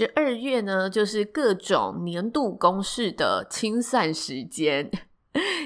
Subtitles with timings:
[0.00, 4.90] 十二月呢，就是各种年度公事的清算时间。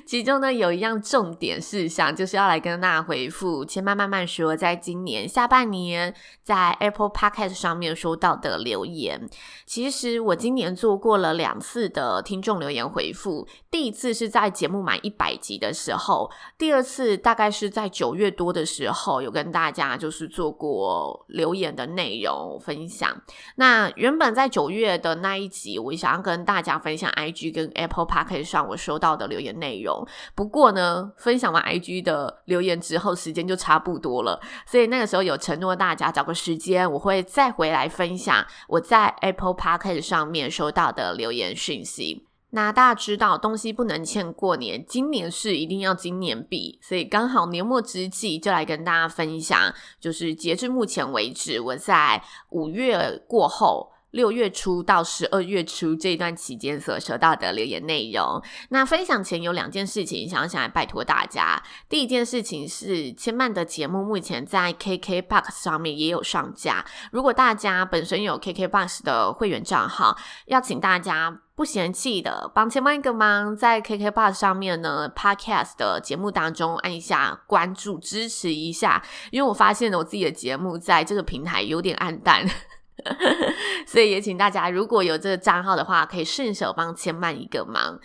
[0.07, 9.29] 其中呢，有一样重点事项，就是要来跟大家回复千慢慢慢说，在今年下半年在 Apple Podcast 上面收到的留言。
[9.65, 23.23] 其实我今年做过了两次的听众留言回复，第一次是在节目满一百集的时候，第二次大概是在九月多的时候，有跟大家就是做过留言的内容分享。
[23.57, 29.94] 那原本在九月的那一集，我想要跟大家分享 IG 跟 Apple Podcast 上我收到的留言内容。
[30.35, 42.27] 不过呢，分享完 IG 的留言之后，时间就差不多了，所以那个时候有承诺大家找个时间，我会再回来分享我在 Apple Podcast 上面收到的留言讯息。
[42.51, 53.94] 那大家知道，东西不能欠过年，今年是一定要今年毕，所以刚好年末之际，就来跟大家分享，就是截至目前为止，我在五月过后。
[54.15, 61.61] 六月初到十二月初这一段期间所收到的留言内容，那分享前有两件事情想要想来拜托大家。
[61.89, 70.17] 第一件事情是千嫚的节目目前在 KKBOX 上面也有上架，如果大家本身有 KKBOX 的会员账号，
[70.47, 82.49] 要请大家不嫌弃的帮千嫚一个忙，在 KKBOX 上面呢 Podcast 的节目当中按一下关注支持一下，因为我发现了我自己的节目在这个平台有点暗淡。
[83.87, 87.99] 所以也请大家，如果有这个账号的话，可以顺手帮千曼一个忙。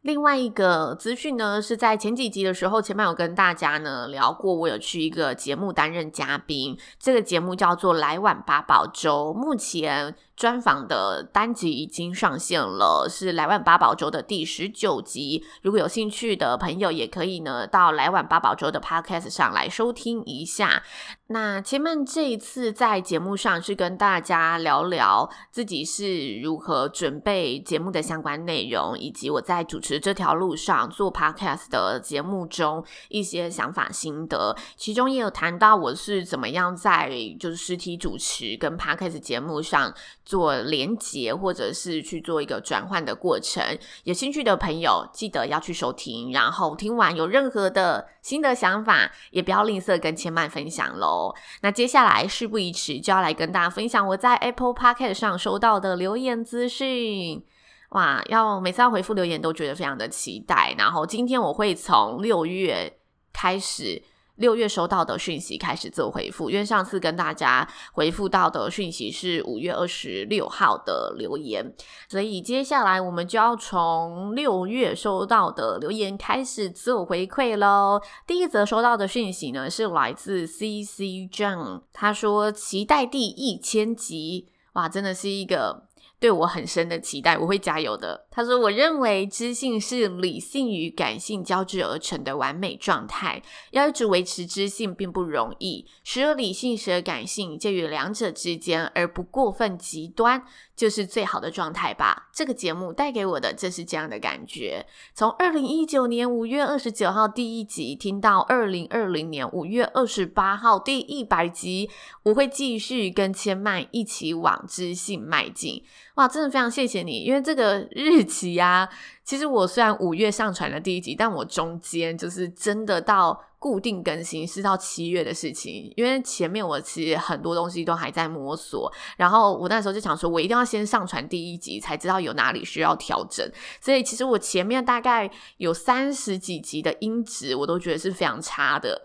[0.00, 10.14] 另外一个资讯呢，是在前几集的时候，千曼有跟大家呢聊过，我有去一个节目担任嘉宾，这个节目叫做《来碗八宝粥》，目前。
[10.42, 15.44] 专访的单集已经上线了，是来碗八宝粥的第十九集。
[15.62, 20.82] 如果有兴趣的朋友，也可以呢到来碗八宝粥的 Podcast 上来收听一下。
[21.28, 34.56] 那前面这一次在节目上是跟大家聊聊自己是如何准备节目的相关内容，以及我在主持这条路上做 Podcast 的节目中一些想法心得。
[34.76, 39.94] 其中也有谈到我是怎么样在就是实体主持跟 Podcast 节目上。
[40.32, 43.62] 做连接，或者是去做一个转换的过程，
[44.04, 51.34] 有兴趣的朋友记得要去收听，然后听完有任何的新的想法，也不要吝啬跟千曼分享喽。
[51.60, 57.44] 那接下来事不宜迟，就要来跟大家分享我在 Apple Podcast 上收到的留言资讯。
[57.90, 62.96] 哇，要每次要回复留言都觉得非常的期待，然后今天我会从六月
[63.34, 64.02] 开始。
[64.36, 71.74] 六月收到的讯息开始做回复，因为上次跟大家回复到的讯息是五月二十六号的留言，
[72.08, 78.00] 所以接下来我们就要从六月收到的留言开始做回馈喽。
[78.26, 85.91] 第一则收到的讯息呢是来自 CC John，他说期待第一千集，哇，真的是一个。
[86.22, 88.28] 对我很深的期待，我会加油的。
[88.30, 95.84] 他说：“我认为知性是理性与感性交织而成的完美状态，要一直维持知性并不容易。
[96.04, 100.44] 时而理性，时而感性，介于两者之间而不过分极端，
[100.82, 104.84] 就是最好的状态吧。”这个节目带给我的就是这样的感觉。
[105.14, 111.88] 从二零一九年五月二十九号第一集听到二零二零年五月二十八号第一百集，
[112.24, 115.84] 我会继续跟千嫚一起往知性迈进。
[116.16, 118.88] 哇，真的非常谢谢你，因为这个日期呀，
[119.24, 133.48] 其实我虽然五月上传了第一集，但我中间就是真的到固定更新是到七月的事情，因为前面我其实很多东西都还在摸索，然后我那时候就想说，我一定要先上传第一集，才知道有哪里需要调整，
[133.80, 139.00] 所以其实我前面大概有三十几集的音质，我都觉得是非常差的。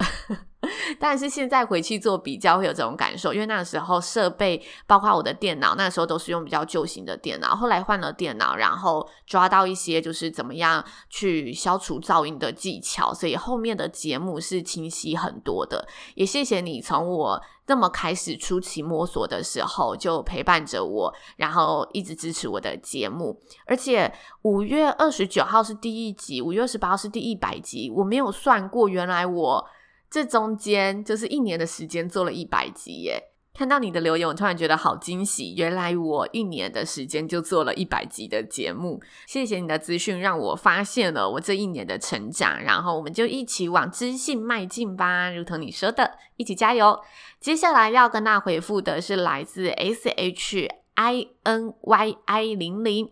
[1.00, 15.88] 但是现在回去做比较会有这种感受，因为那个时候设备包括我的电脑，那时候都是用比较旧型的电脑，后来换了电脑，然后抓到一些就是怎么样去消除噪音的技巧，所以后面的节目是清晰很多的。
[16.16, 23.40] 也谢谢你从我那么开始初期摸索的时候就陪伴着我，然后一直支持我的节目。
[23.68, 24.12] 而且
[24.42, 29.70] 五月二十九号是第一集，五月二十八号是第一百集，我没有算过，原来我。
[30.10, 33.24] 这中间就是一年的时间做了一百集耶！
[33.54, 35.56] 看到你的留言，我突然觉得好惊喜。
[35.58, 39.02] 原来我一年的时间就做了一百集的节目。
[39.26, 42.62] 谢谢你的资讯，让我发现了我这一年的成长。
[42.62, 47.00] 然后我们就一起往知性迈进吧，如同你说的，一起加油。
[47.40, 53.10] 接下来要跟大家回复的是来自 S H I N Y I 零零，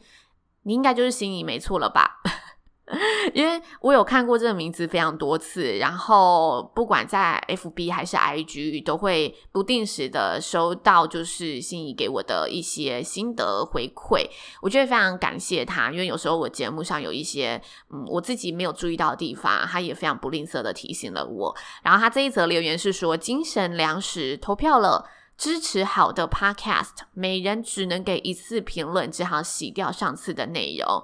[0.61, 2.21] 你应该就是心仪没错了吧？
[3.33, 14.29] 因为我有看过这个名字非常多次，然后不管在 FB 还是 IG，都会不定时的收到就是心仪给我的一些心得回馈，
[14.61, 17.59] 我觉得非常感谢他，因为有时候我节目上有一些
[17.91, 21.55] 嗯我自己没有注意到的地方，他也非常不吝啬的提醒了我。
[21.81, 31.03] 然后他这一则留言是说：精神粮食投票了，支持好的 Podcast，每人只能给一次评论，只好洗掉上次的内容。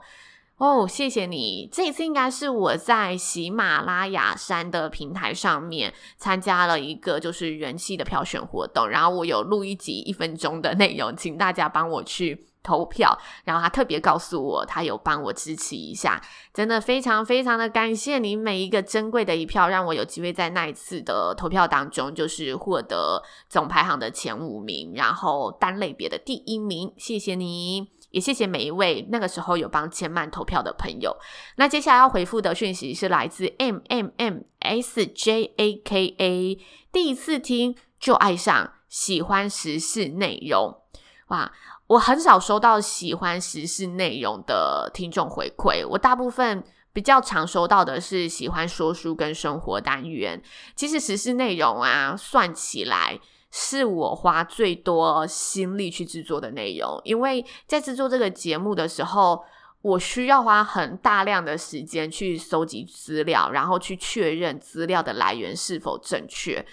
[0.61, 1.67] 哦，谢谢你！
[1.71, 13.17] 这一次应该是我在喜马拉雅山的平台上面参加了一个就是人气的票选活动，然后我有录一集一分钟的内容，请大家帮我去投票。
[13.43, 16.21] 然后他特别告诉我，他有帮我支持一下，
[16.53, 26.93] 真的非常非常的感谢你每一个珍贵的一票，让我有机会在那一次的投票当中，就是获得总排行的前五名，然后单类别的第一名。
[26.97, 27.87] 谢谢你。
[28.11, 31.17] 也谢谢每一位那个时候有帮千曼投票的朋友。
[31.55, 36.59] 那接下来要回复的讯息是来自 M M M S J A K A，
[36.91, 40.77] 第一次听就爱上，喜欢时事内容。
[41.27, 41.51] 哇，
[41.87, 50.43] 我很少收到喜欢时事内容的听众回馈，我大部分比较常收到的是喜欢说书跟生活单元。
[50.75, 53.19] 其实时事内容啊，算起来。
[53.51, 59.43] 是我花最多心力去制作的内容，因为在制作这个节目的时候，
[59.81, 66.65] 我需要花很大量的时间去搜集资料，然后去确认资料的来源是否正确。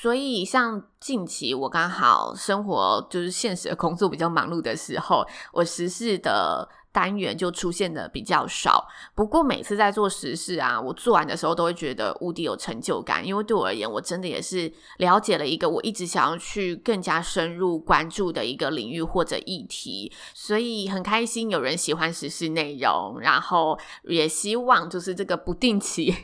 [0.00, 6.68] 所以，像近期我刚好生活就是现实的工作比较忙碌的时候，我时事的。
[6.94, 26.14] 单元就出现的比较少，不过每次在做时事啊，我做完的时候都会觉得无敌有成就感，因为对我而言，我真的也是了解了一个我一直想要去更加深入关注的一个领域或者议题，所以很开心有人喜欢时事内容，然后也希望就是这个不定期。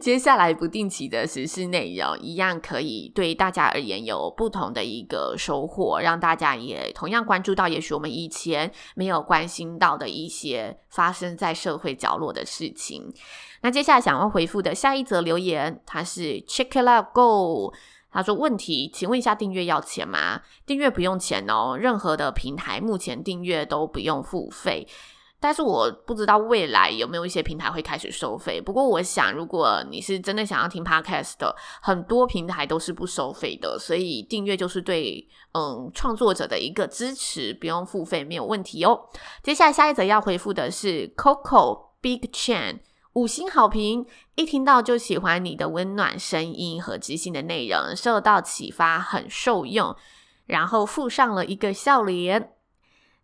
[0.00, 13.12] 接下来不定期的时事内容，一样可以对大家而言有不同的一个收获，让大家也同样关注到，也许我们以前没有关心到的一些发生在社会角落的事情。
[13.62, 17.72] 那接下来想要回复的下一则留言，他是 Check it out go，
[18.10, 20.42] 他说：问题，请问一下订阅要钱吗？
[20.66, 24.86] 订阅不用钱哦，任何的平台目前订阅都不用付费。
[25.44, 28.58] 但是我不知道未来有没有一些平台会开始收费。
[28.58, 38.98] 不过我想，如果你是真的想要听 Podcast 的，很多平台都是不收费的，所以订阅就是对嗯创作者的一个支持，不用付费没有问题哦。
[39.42, 42.78] 接下来下一则要回复的是 Coco Big Chan
[43.12, 44.06] 五星好评，
[44.36, 49.94] 一听到就喜欢你的温暖声音和知性的内容，受到启发很受用，
[50.46, 52.53] 然后附上了一个笑脸。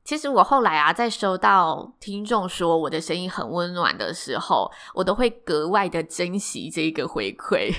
[0.04, 7.72] 其实我后来啊，在收到听众说我的声音很温暖的时候，我都会格外的珍惜这个回馈。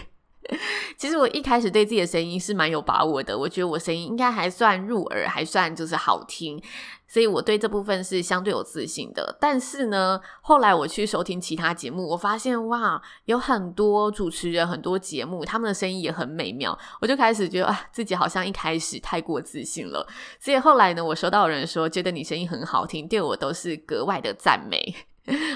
[0.98, 6.62] 其实我一开始对自己的声音是蛮有把握的，我觉得我声音应该还算入耳，还算就是好听。
[7.08, 20.08] 所以我对这部分是相对有自信的，但是呢，后来我去收听其他节目，我发现哇，有很多主持人、很多节目，他们的声音也很美妙，我就开始觉得啊，自己好像一开始太过自信了。
[20.40, 24.96] 所以后来呢，我收到人说觉得你声音很好听，对我都是格外的赞美，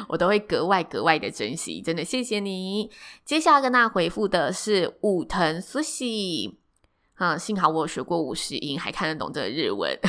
[0.08, 2.92] 我都会格外格外的珍惜，真的谢谢你。
[3.24, 6.58] 接下来跟大家回复的是武藤苏西，
[7.16, 10.00] 啊，幸好我有学过五十音，还看得懂这个日文。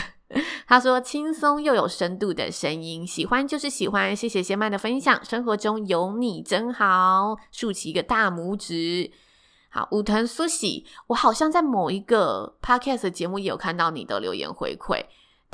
[0.66, 4.14] 他说：“轻松又有深度的声音，喜欢就是喜欢。
[4.14, 9.12] 谢谢千曼的分享，生活中有你真好，竖起一个大拇指。
[9.68, 15.04] 好，武藤苏喜，我好像在某一个 podcast 节目也有看到你的留言回馈，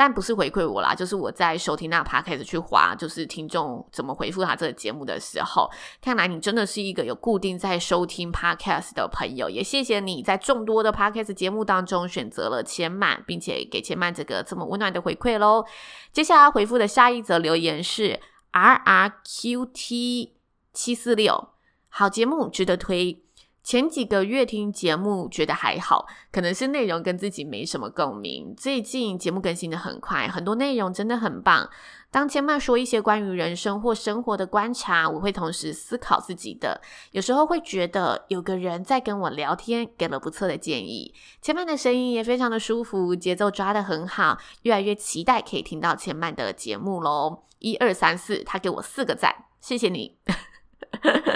[0.02, 15.64] 但不是回馈我啦，就是我在收听那 podcast 去滑，就是听众怎么回复他这个节目的时候，看来你真的是一个有固定在收听 podcast 的朋友，也谢谢你在众多的 podcast 节目当中选择了千曼，并且给千曼这个这么温暖的回馈喽。
[16.10, 18.18] 接下来回复的下一则留言是
[18.50, 20.34] R R Q T
[20.72, 21.50] 七四六，
[21.88, 23.21] 好节目值得推。
[23.62, 28.52] 前几个月听节目觉得还好，可能是内容跟自己没什么共鸣。
[28.56, 31.70] 最近节目更新得很快，很多内容真的很棒。
[32.10, 36.80] 当千曼说一些关于人生或生活的观察，我会同时思考自己的。
[37.12, 41.14] 有时候会觉得有个人在跟我聊天，给了不错的建议。
[41.40, 47.44] 千曼的声音也非常的舒服，节奏抓得很好，越来越期待可以听到千曼的节目喽。
[47.60, 50.18] 一二三四，他给我四个赞，谢谢你。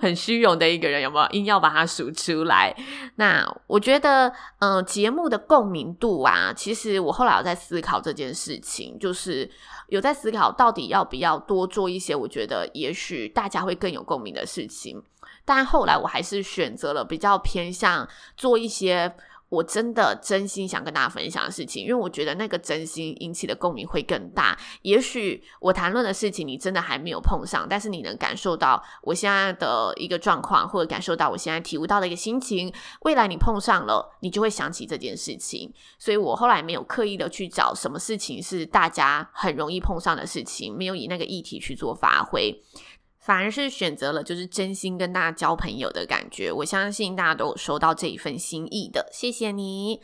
[0.00, 2.74] 很虚荣的一个人，有没有硬要把它数出来？
[3.16, 4.28] 那我觉得，
[4.58, 9.48] 嗯、呃，节目的共鸣度啊，其实我后来有在思考这件事情，就是
[9.88, 15.02] 有在思考到底要不要多做一些，我觉得也许大家会更有共鸣的事情。
[15.44, 19.14] 但后来我还是选择了比较偏向做一些。
[19.50, 24.58] 我真的真心想跟大家分享的事情，因为我觉得那个真心引起的共鸣会更大。
[24.82, 32.72] 也许我谈论的事情你真的还没有碰上，但是你能感受到我现在的一个状况，或者感受到我现在体悟到的一个心情。
[33.02, 35.72] 未来你碰上了，你就会想起这件事情。
[35.98, 42.56] 所以我后来没有刻意的去找什么事情是大家很容易碰上的事情，没有以那个议题去做发挥。
[43.30, 50.00] 反而是选择了就是真心跟大家交朋友的感觉，我相信大家都有收到这一份心意的，谢谢你。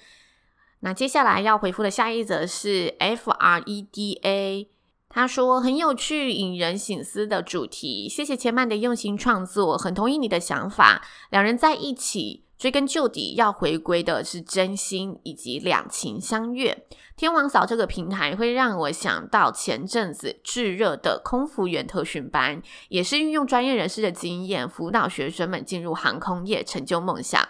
[0.79, 4.69] 那接下来要回复的下一则是 F R E D A，
[5.09, 12.46] 他说很有趣、引人醒思的主题，谢谢千曼的用心创作，很同意你的想法，两人在一起。
[12.59, 16.87] 追根究底，要回归的是真心以及两情相悦。
[17.17, 27.43] 天王嫂这个平台会让我想到前阵子炙热的空服员特训班，也是运用专业人士的经验辅导学生们进入航空业，成就梦想。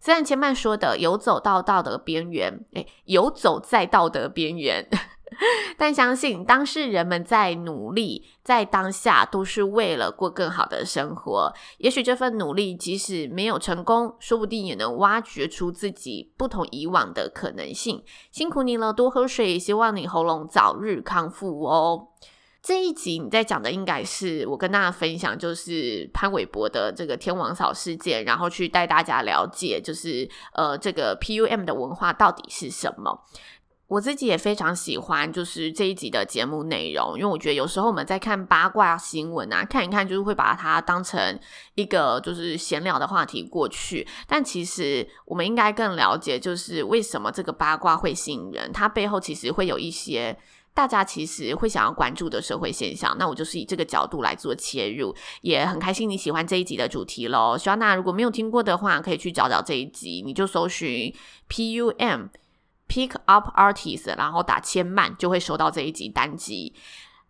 [0.00, 4.88] 虽然前面说的游走到道德边缘，诶，游走在道德边缘。
[5.76, 11.52] 但相信当事人们在努力，在当下都是为了过更好的生活。
[11.78, 18.02] 也许这份努力即使没有成功，说不定也能挖掘出自己不同以往的可能性。
[18.30, 22.08] 辛苦你了，多喝水，希望你喉咙早日康复哦。
[22.62, 33.24] 这一集你在讲的应该是我跟大家分享，就是潘玮柏的这个天王嫂事件，然后去带大家了解，就是呃这个 PUM 的文化到底是什么。
[33.92, 41.38] 我自己也非常喜欢，就是这一集的节目内容，因为我觉得有时候我们在看八卦新闻啊，看一看就是会把它当成
[41.74, 50.34] 一个就是闲聊的话题过去，但其实我们应该更了解，就是为什么这个八卦会吸引人，它背后其实会有一些
[50.72, 53.14] 大家其实会想要关注的社会现象。
[53.18, 57.58] 那我就是以这个角度来做切入，也很开心你喜欢这一集的主题喽。
[57.58, 61.14] 希望大家如果没有听过的话，可以去找找这一集，你就搜寻
[61.50, 62.30] PUM。
[62.92, 66.74] Pick up artist，然后打千曼就会收到这一集单集。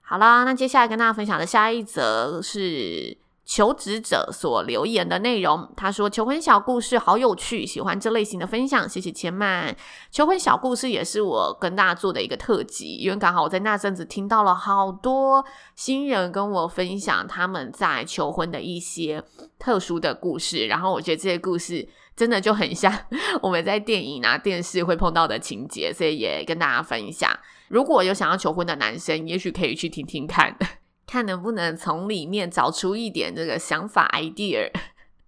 [0.01, 5.73] 好啦，那接下来跟大家分享的下一则是求职者所留言的内容。
[5.77, 9.77] 他说：“求婚小故事好有趣，喜欢这类型的分享，谢谢千曼。
[10.11, 15.45] 求婚小故事也是我跟大家做的一个特辑，因为刚好我在那阵子听到了好多
[15.77, 19.23] 新人跟我分享他们在求婚的一些
[19.61, 22.93] 特殊的故事，然后我觉得这些故事。”真的就很像
[23.43, 27.31] 我们在电影啊、电视会碰到的情节，所以也跟大家分享。
[27.69, 30.57] 如果有想要求婚的男生，也许可以去听听看，
[31.07, 34.71] 看能不能从里面找出一点这个想法 idea。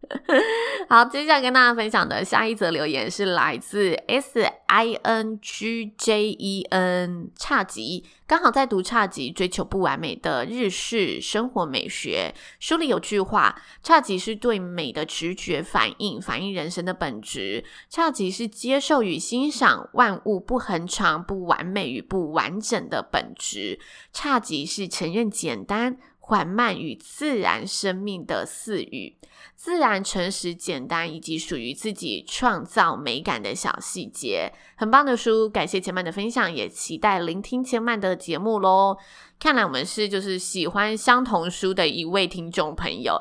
[0.89, 12.35] 好，接下来跟大家分享的下一则留言是来自 S I N G J E N 侘寂，刚好在读侘寂追求不完美的日式生活美学。
[12.61, 17.65] 书里有句话：侘寂是对美的直觉反应，反映人生的本质。
[17.91, 23.79] 侘寂是接受与欣赏万物不恒常、不完美与不完整的本质。
[24.13, 25.97] 侘寂是承认简单。
[26.27, 29.15] 缓慢与自然生命的赐予，
[29.55, 35.47] 自然、诚实、简单，以及属于自己创造美感的小细节，很棒的书。
[35.51, 38.97] 感谢千曼的分享，也期待聆听千曼的节目喽。
[39.39, 43.21] 看来我们是就是喜欢相同书的一位听众朋友。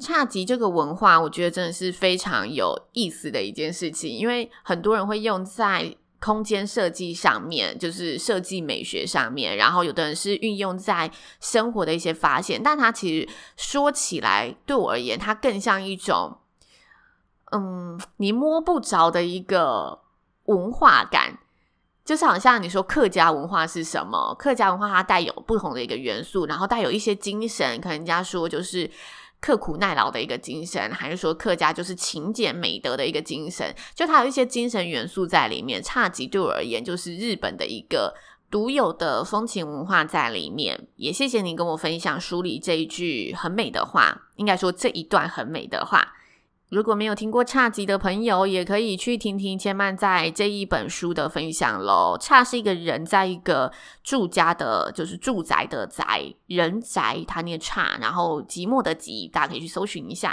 [0.00, 5.94] 侘寂这个文化，我觉得真的是非常有意思的一件事情，因为很多人会用在。
[6.20, 11.10] 空间设计上面，就是设计美学上面，然后有的人是运用在
[11.40, 16.38] 生活的一些发现，但它其实说起来，对我而言，它更像一种，
[17.52, 20.00] 嗯，你摸不着的一个
[20.44, 21.38] 文化感。
[22.02, 24.34] 就是好像你说客家文化是什么？
[24.36, 28.90] 客家文化它带有不同的一个元素，然后带有一些精神，可能人家说就是
[29.40, 33.74] 刻苦耐劳的一个精神，还是说客家就是勤俭美德的一个精神？
[33.94, 35.82] 就它有一些精神元素在里面。
[35.82, 38.14] 差极对我而言，就是日本的一个
[38.50, 40.86] 独有的风情文化在里面。
[40.96, 46.12] 也谢谢你跟我分享书里这一句很美的话，应该说这一段很美的话。
[46.70, 52.16] 如果没有听过侘寂的朋友，也可以去听听千曼在这一本书的分享喽。
[52.16, 53.72] 侘是一个人，在一个
[54.04, 60.32] 住家的，就是住宅的宅，人宅，他念侘，然后寂寞的寂，大家可以去搜寻一下。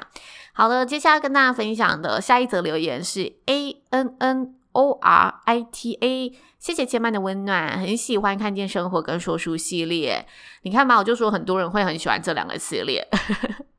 [0.54, 10.28] 好了，接下来跟大家分享的下一则留言是 A N N O R I T A，谢谢千曼的温暖，很喜欢看见生活跟说书系列。
[10.62, 13.08] 你看吧，我就说很多人会很喜欢这两个系列。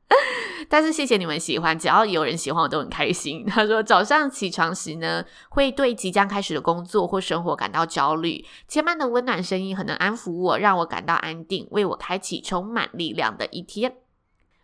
[0.67, 3.45] 但是谢谢你们喜欢，只要有人喜欢我都很开心。
[3.49, 13.95] 他说早上起床时呢，会对即将开始的工作或生活感到焦虑，千曼的温暖声音很能安抚我，让我感到安定，为我开启充满力量的一天。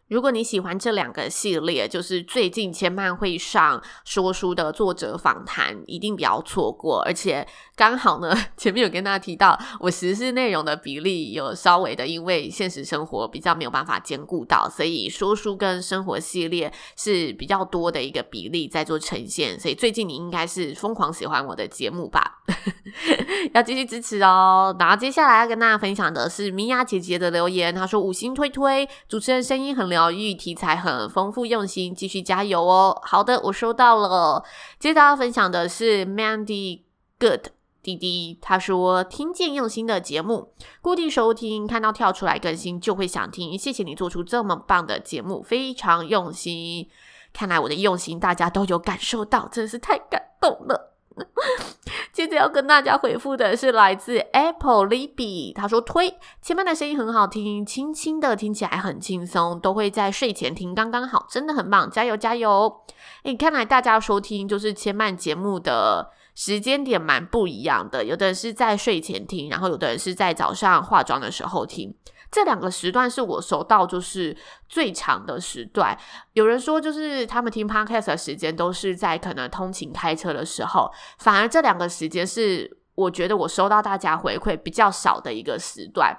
[0.07, 7.01] 如果你喜欢这两个系列，就是最近千漫会上说书的作者访谈，一定不要错过。
[7.01, 7.45] 而且
[7.75, 19.59] 刚好呢， 前面有跟大家提到，我时事内容的比例有稍微的，因为现实生活比较没有办法兼顾到，所以说书跟生活系列是比较多的一个比例在做呈现。
[19.59, 22.34] 所以最近你应该是疯狂喜欢我的节目吧？
[23.53, 24.75] 要继续支持哦。
[24.79, 32.99] 然后接下来要跟大家分享的是米娅姐姐的留言，她说五星推推，主持人声音很疗愈，题材很丰富用心，继续加油哦。
[33.03, 34.43] 好的，我收到了。
[34.79, 36.81] 接着要分享的是 Mandy
[37.19, 37.47] Good
[37.81, 43.57] 弟弟，他说听见用心的节目，固定收听，看到跳出来更新就会想听。
[43.57, 46.89] 谢谢你做出这么棒的节目，非常用心。
[47.31, 50.94] 看来我的用心大家都有感受到，真是太感动了。
[52.11, 62.81] 接着要跟大家回复的是来自 Apple Libby，他说推千曼的声音很好听，轻轻的听起来很轻松，都会在睡前听，刚刚好，真的很棒，加油加油！
[63.23, 71.95] 诶，看来大家收听就是千曼节目的时间点蛮不一样的，有的人是在睡前听，然后有的人是在早上化妆的时候听。
[72.35, 74.35] 这两个时段是我收到就是
[74.67, 75.97] 最长的时段。
[76.33, 86.13] 有人说，就是他们听 podcast 的时间都是在可能通勤开车的时候，反而这两个时间是我觉得我收到大家回馈比较少的一个时段。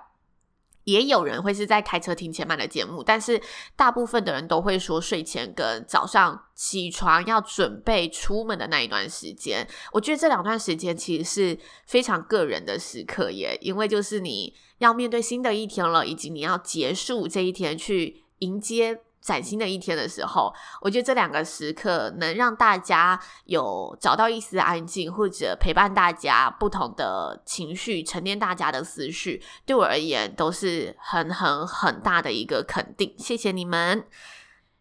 [0.86, 3.40] 也有人会是在开车听前面的节目，但是
[3.74, 9.66] 大部分的人都会说睡前跟早上起床要准备出门的那一段时间。
[9.92, 19.00] 我觉得这两段时间其实是非常个人的时刻耶，因为就是你要面对新的一天了，以及你要结束这一天去迎接。
[19.26, 33.12] 崭新的一天的时候，我觉得这两个时刻能让大家有找到一丝安静，或者陪伴大家不同的情绪，沉淀大家的思绪，对我而言都是很很很大的一个肯定。
[33.18, 34.04] 谢谢你们。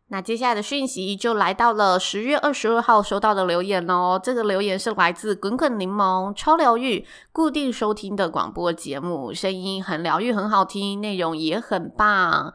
[0.10, 4.22] 那接下来的讯息就来到了十月二十二号收到的留言哦。
[4.24, 12.54] 这个留言是来自滚滚柠檬，超疗愈，固定收听的广播节目，声音很疗愈，很好听，内容也很棒。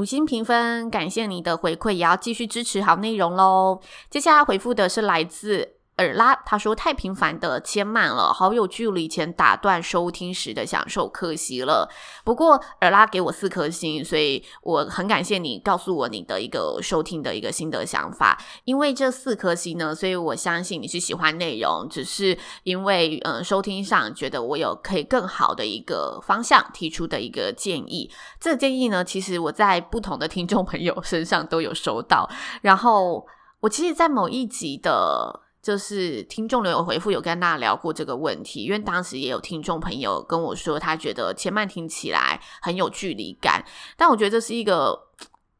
[0.00, 3.78] 五星评分，感谢你的回馈，也要继续支持好内容喽。
[4.08, 5.79] 接下来回复的是来自。
[6.00, 11.88] 尔拉他说：“太频繁的千曼了，好有距离前打断收听时的享受，可惜了。
[12.24, 18.42] 不过尔拉给我四颗星，所以我很感谢你告诉我你的一个收听的一个心得想法。
[18.64, 28.10] 因为这四颗星呢，所以我相信你是喜欢内容，只是因为嗯、收听上觉得我有可以更好的一个方向提出的一个建议。
[28.40, 32.26] 这个建议呢，其实我在不同的听众朋友身上都有收到。
[32.62, 33.26] 然后
[33.60, 43.62] 我其实，在某一集的。”就是听众留言回复有跟大家聊过这个问题，因为当时也有听众朋友跟我说，他觉得前半听起来很有距离感，
[43.96, 44.98] 但我觉得这是一个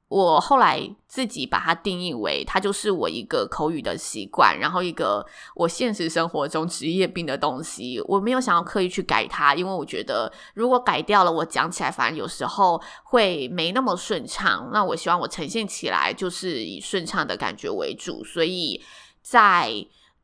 [0.08, 14.70] 我后来自己把它定义为，它就是我一个口语的习惯，然后一个我现实生活中职业病的东西，我没有想要刻意去改它，因为我觉得如果改掉了，我讲起来反而有时候会没那么顺畅。
[14.72, 18.82] 那我希望我呈现起来就是以顺畅的感觉为主，所以。
[19.22, 19.70] 在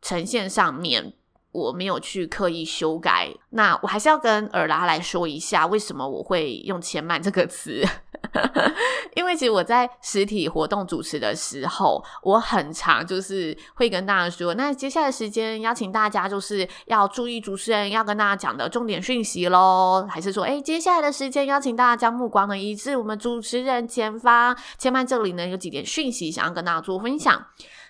[0.02, 1.14] 呈现上面，
[1.52, 3.34] 我没有去刻意修改。
[3.50, 7.84] 那我还是要跟尔拉来说一下，为什么我会用“千曼”这个词？
[9.14, 27.46] 因为其实我在实体活动主持的时候，我很常就是会跟大家说，那接下来时间邀请大家就是要注意主持人要跟大家讲的重点讯息喽，还是说，诶，接下来的时间邀请大家将目光呢移至我们主持人前方，千曼这里呢有几点讯息想要跟大家做分享。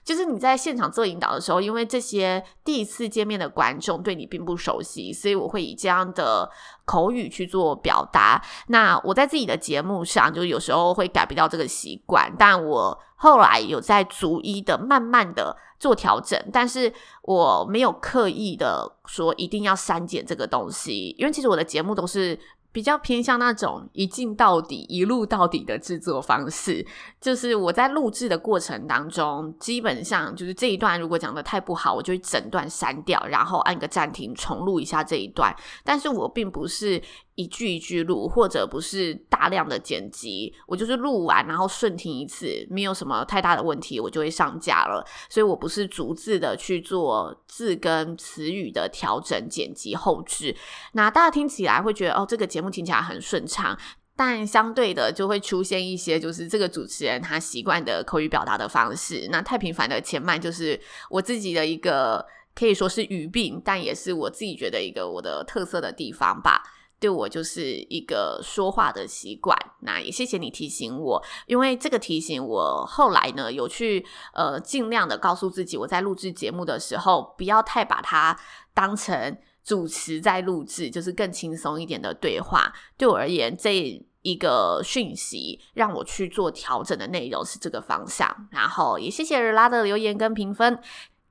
[0.06, 6.48] 就是你在现场做引导的时候，因为这些第一次见面的观众对你并不熟悉，所以我会以这样的
[6.84, 8.40] 口语去做表达。
[8.68, 16.92] 那我在自己的节目上，就有时候会改不掉这个习惯，但我后来有在逐一的、慢慢的做调整，但是
[17.22, 22.38] 我没有刻意的说一定要删减这个东西，因为其实我的节目都是。
[22.76, 26.86] 比较偏向那种一镜到底、一路到底的制作方式，
[27.18, 35.56] 就是我在录制的过程当中，基本上就是这一段如果讲的太不好，我就整段删掉，然后按个暂停，重录一下这一段。
[35.84, 37.02] 但是我并不是。
[37.36, 45.06] 一句一句录，或者不是大量的剪辑，我就是录完然后顺听一次，没有什么太大的问题，我就会上架了。
[45.28, 50.56] 所以我不是逐字的去做字跟词语的调整、剪辑、后置。
[50.92, 53.78] 那大家听起来会觉得哦，这个节目听起来很顺畅，
[54.16, 59.28] 但相对的就会出现一些就是这个主持人他习惯的口语表达的方式。
[59.30, 66.62] 那太频繁的前慢就是我自己的一个可以说是语病，但也是我自己觉得一个我的特色的地方吧。
[66.98, 78.38] 对我就是一个说话的习惯，那也谢谢你提醒我，因为这个提醒我后来呢有去呃尽量的告诉自己，我在录制节目的时候不要太把它
[78.72, 82.72] 当成主持在录制，就是更轻松一点的对话。
[82.96, 88.48] 对我而言，这一个讯息让我去做调整的内容是这个方向。
[88.50, 90.78] 然后也谢谢日拉的留言跟评分。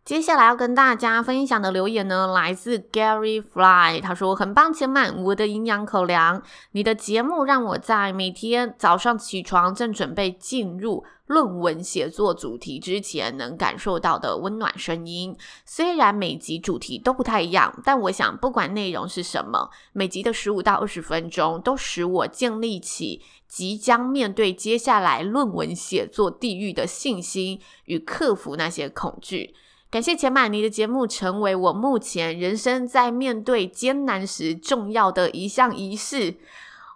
[0.06, 15.36] 接下来要跟大家分享的留言呢，来自 Gary Fly，他说：“很棒，千嫚，我的营养口粮，你的节目让我在每天早上起床，正准备进入论文写作主题之前，能感受到的温暖声音。
[15.66, 29.56] 虽然每集主题都不太一样，但我想不管内容是什么，每集的十五到二十分钟，都使我建立起即将面对接下来论文写作地狱的信心与克服那些恐惧。”
[29.92, 36.36] 感谢千嫚，你的节目成为我目前人生在面对艰难时重要的一项仪式。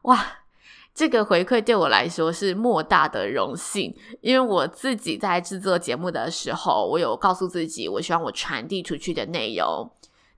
[0.01, 0.39] 哇，
[0.93, 9.89] 这个回馈对我来说是莫大的荣幸，因为我自己在制作节目的时候，我有告诉自己，我希望我传递出去的内容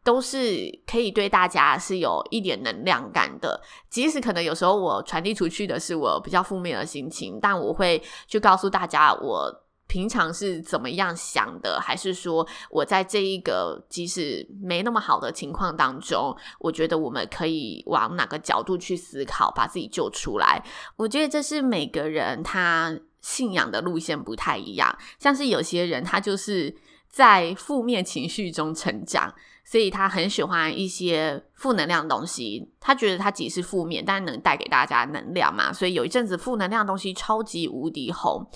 [0.04, 3.60] 都是可以对大家是有一点能量感的。
[3.90, 9.64] 即使可能有时候我传递出去的是我比较负面的心情，但我会去告诉大家我。
[9.92, 11.78] 平常是怎么样想的？
[11.82, 20.64] 还是说我在这一个即使没那么好的情况当中，我觉得我们可以往哪个角度去思考，把自己救出来？
[20.96, 24.98] 我觉得这是每个人他信仰的路线不太一样。
[25.20, 26.74] 像是有些人他就是
[27.10, 32.72] 在负面情绪中成长，所以他很喜欢一些负能量的东西。
[32.80, 35.74] 他觉得他即使是负面，但能带给大家能量嘛。
[35.74, 38.48] 所以有一阵子负能量的东西超级无敌红。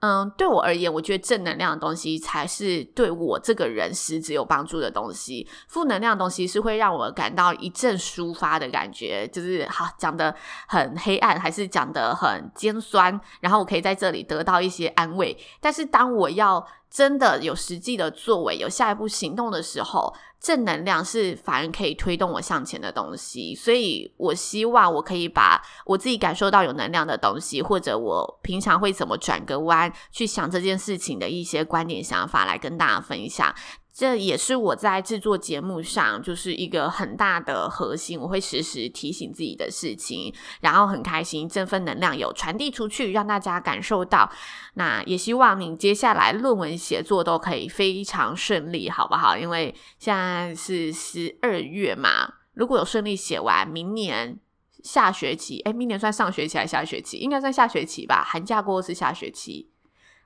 [0.00, 5.48] 嗯，对我而言，我觉得正能量的东西才是对我这个人实质有帮助的东西。
[5.68, 10.34] 负能量的东西是会让我感到一阵抒发的感觉，就是好讲的
[10.68, 15.36] 很黑暗，还是讲的很尖酸，然后我可以在这里得到一些安慰。
[15.60, 23.54] 但是当我要真的有实际的作为，有下一步行动的时候，正能量是反而可以推动我向前的东西。
[23.54, 33.54] 所以我希望我可以把我自己感受到有能量的东西，或者我平常会怎么转个弯去想这件事情的一些观点想法来跟大家分享。
[33.96, 44.30] 这也是我在制作节目上就是一个很大的核心，我会时时提醒自己的事情，然后很开心，振奋能量有传递出去，让大家感受到。
[44.74, 49.34] 那也希望你接下来论文写作都可以非常顺利，好不好？
[49.34, 54.38] 因为现在是十二月嘛，如果有顺利写完，明年
[54.82, 57.16] 下学期，诶，明年算上学期还是下学期？
[57.16, 59.70] 应该算下学期吧，寒假过后是下学期，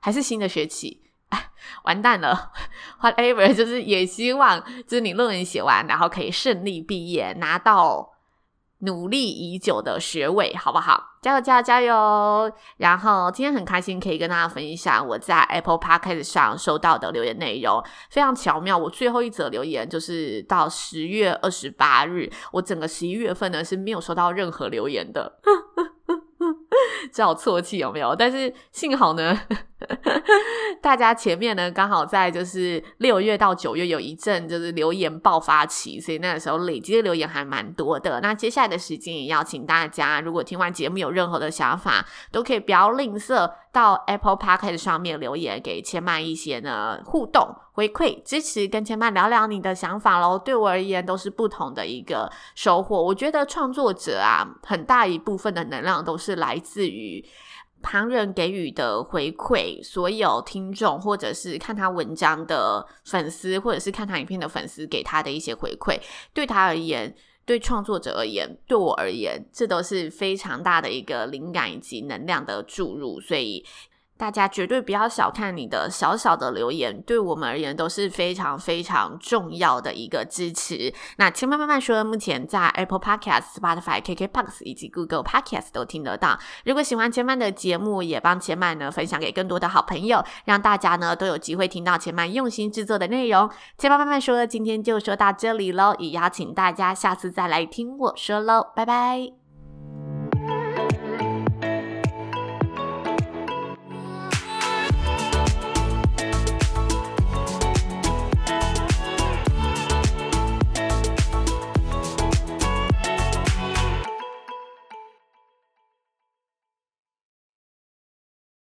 [0.01, 1.00] 还是新的学期？
[1.83, 2.51] 完蛋了
[3.01, 8.11] ，whatever， 就是也希望，就是你论文写完，然后可以顺利毕业，拿到
[8.79, 11.07] 努力已久的学位，好不好？
[11.21, 12.53] 加油，加油，加油！
[12.77, 18.75] 然后今天很开心可以跟大家分享我在 Apple Podcast 上收到的留言内容，非常巧妙。
[18.75, 25.39] 我最后一则留言就是到十月二十八日，我整个十一月份呢是没有收到任何留言的。
[27.13, 28.15] 只好啜泣有没有？
[28.15, 29.39] 但是幸好呢，
[30.81, 38.19] 大家前面呢刚好在就是六月到九月有一阵就是留言爆发期，所以那个时候累积的留言还蛮多的。
[38.21, 50.37] 那接下来的时间也要请大家，如果听完节目有任何的想法，都可以不要吝啬到 Apple Podcast 上面留言给千嫚一些呢互动回馈支持，跟千嫚聊聊你的想法喽。
[50.37, 53.01] 对我而言都是不同的一个收获。
[53.01, 57.23] 我觉得创作者啊，很大一部分的能量都是来自于
[57.81, 65.99] 旁人给予的回馈，所有听众或者是看他文章的粉丝，或者是看他影片的粉丝给他的一些回馈，
[66.33, 67.15] 对他而言，
[67.45, 73.65] 对创作者而言，对我而言，这都是非常大的一个灵感以及能量的注入，所以。
[74.21, 80.93] 大家绝对不要小看你的小小的留言，对我们而言都是非常非常重要的一个支持。
[81.17, 86.37] 那千嫚慢慢说，目前在 Apple Podcast、Spotify、KKBOX 以及 Google Podcast 都听得到。
[86.65, 93.49] 如果喜欢千嫚的节目，也帮千嫚呢分享给更多的好朋友，让大家呢都有机会听到千嫚用心制作的内容。
[93.79, 99.40] 千嫚慢慢说，今天就说到这里喽，也邀请大家下次再来听我说喽，拜拜。